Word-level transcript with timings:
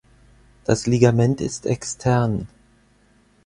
Das 0.63 0.87
Ligament 0.87 1.41
ist 1.41 1.67
extern. 1.67 2.47